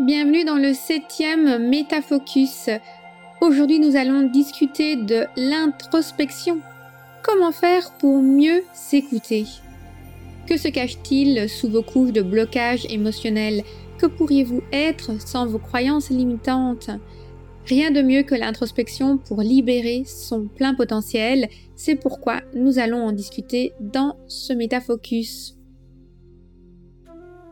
[0.00, 2.70] bienvenue dans le septième Métafocus.
[3.42, 6.60] Aujourd'hui nous allons discuter de l'introspection.
[7.22, 9.44] Comment faire pour mieux s'écouter?
[10.46, 13.62] Que se cache-t-il sous vos couches de blocage émotionnel?
[13.98, 16.88] Que pourriez-vous être sans vos croyances limitantes?
[17.66, 21.50] Rien de mieux que l'introspection pour libérer son plein potentiel.
[21.76, 25.59] C'est pourquoi nous allons en discuter dans ce Métafocus.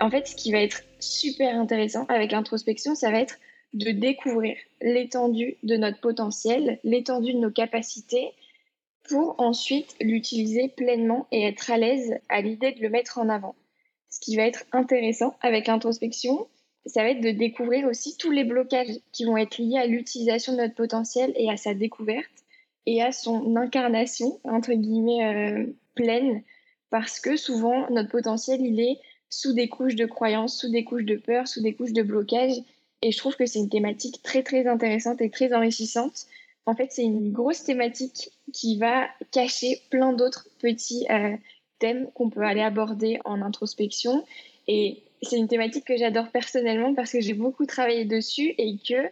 [0.00, 3.38] En fait, ce qui va être super intéressant avec l'introspection, ça va être
[3.74, 8.32] de découvrir l'étendue de notre potentiel, l'étendue de nos capacités,
[9.08, 13.54] pour ensuite l'utiliser pleinement et être à l'aise à l'idée de le mettre en avant.
[14.08, 16.48] Ce qui va être intéressant avec l'introspection,
[16.86, 20.52] ça va être de découvrir aussi tous les blocages qui vont être liés à l'utilisation
[20.52, 22.30] de notre potentiel et à sa découverte
[22.86, 26.42] et à son incarnation, entre guillemets, euh, pleine,
[26.90, 28.98] parce que souvent, notre potentiel, il est
[29.30, 32.54] sous des couches de croyances, sous des couches de peur, sous des couches de blocage.
[33.02, 36.26] Et je trouve que c'est une thématique très très intéressante et très enrichissante.
[36.66, 41.36] En fait, c'est une grosse thématique qui va cacher plein d'autres petits euh,
[41.78, 44.24] thèmes qu'on peut aller aborder en introspection.
[44.68, 49.10] Et c'est une thématique que j'adore personnellement parce que j'ai beaucoup travaillé dessus et que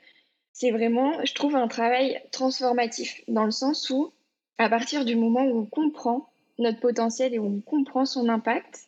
[0.53, 4.12] c'est vraiment, je trouve, un travail transformatif dans le sens où,
[4.58, 8.88] à partir du moment où on comprend notre potentiel et où on comprend son impact,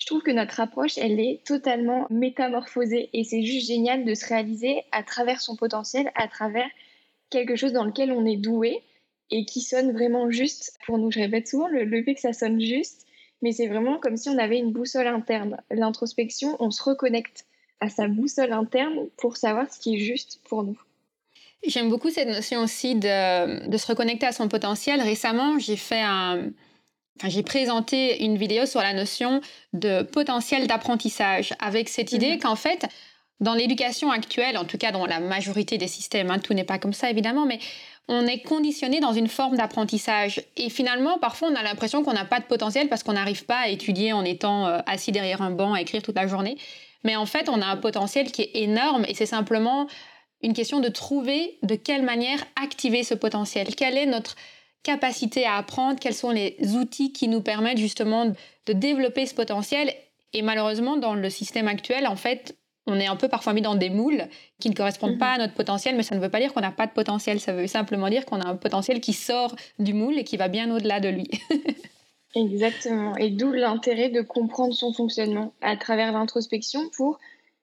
[0.00, 4.26] je trouve que notre approche, elle est totalement métamorphosée et c'est juste génial de se
[4.26, 6.68] réaliser à travers son potentiel, à travers
[7.28, 8.82] quelque chose dans lequel on est doué
[9.30, 10.72] et qui sonne vraiment juste.
[10.86, 13.06] Pour nous, je répète souvent le, fait que ça sonne juste,
[13.42, 15.58] mais c'est vraiment comme si on avait une boussole interne.
[15.70, 17.44] L'introspection, on se reconnecte
[17.80, 20.80] à sa boussole interne pour savoir ce qui est juste pour nous.
[21.66, 25.02] J'aime beaucoup cette notion aussi de, se reconnecter à son potentiel.
[25.02, 26.52] Récemment, j'ai fait un,
[27.24, 29.40] j'ai présenté une vidéo sur la notion
[29.72, 32.40] de potentiel d'apprentissage avec cette idée mhm.
[32.40, 32.86] qu'en fait,
[33.40, 36.78] dans l'éducation actuelle, en tout cas dans la majorité des systèmes, hein, tout n'est pas
[36.78, 37.58] comme ça évidemment, mais
[38.08, 40.42] on est conditionné dans une forme d'apprentissage.
[40.56, 43.58] Et finalement, parfois, on a l'impression qu'on n'a pas de potentiel parce qu'on n'arrive pas
[43.58, 46.58] à étudier en étant euh, assis derrière un banc à écrire toute la journée.
[47.04, 49.86] Mais en fait, on a un potentiel qui est énorme et c'est simplement
[50.42, 53.74] une question de trouver de quelle manière activer ce potentiel.
[53.76, 54.34] Quel est notre
[54.82, 58.26] capacité à apprendre, quels sont les outils qui nous permettent justement
[58.66, 59.92] de développer ce potentiel.
[60.32, 63.74] Et malheureusement, dans le système actuel, en fait, on est un peu parfois mis dans
[63.74, 64.24] des moules
[64.58, 65.42] qui ne correspondent pas à mhm.
[65.42, 67.66] notre potentiel, mais ça ne veut pas dire qu'on n'a pas de potentiel, ça veut
[67.66, 71.00] simplement dire qu'on a un potentiel qui sort du moule et qui va bien au-delà
[71.00, 71.28] de lui.
[72.34, 77.18] Exactement, et d'où l'intérêt de comprendre son fonctionnement à travers l'introspection pour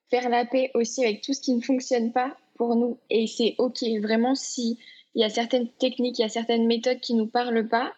[0.10, 2.98] faire la paix aussi avec tout ce qui ne fonctionne pas pour nous.
[3.10, 4.78] Et c'est OK, vraiment, si
[5.18, 7.92] il y a certaines techniques, il y a certaines méthodes qui nous parlent pas.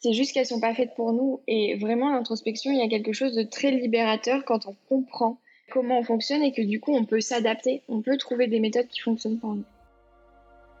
[0.00, 1.40] C'est juste qu'elles sont pas faites pour nous.
[1.46, 5.38] Et vraiment, l'introspection, il y a quelque chose de très libérateur quand on comprend
[5.70, 7.80] comment on fonctionne et que du coup, on peut s'adapter.
[7.88, 9.64] On peut trouver des méthodes qui fonctionnent pour nous.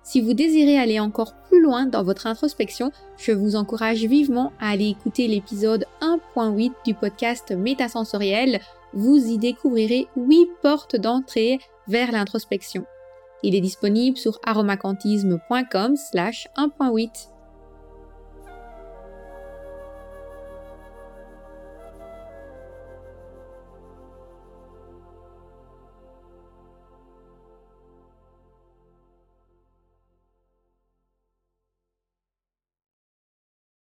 [0.02, 4.72] Si vous désirez aller encore plus loin dans votre introspection, je vous encourage vivement à
[4.72, 8.60] aller écouter l'épisode 1.8 du podcast Métasensoriel.
[8.92, 12.84] Vous y découvrirez 8 portes d'entrée vers l'introspection.
[13.42, 17.31] Il est disponible sur aromacantisme.com slash 1.8.